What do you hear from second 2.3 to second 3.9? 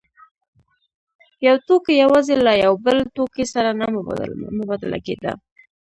له یو بل توکي سره نه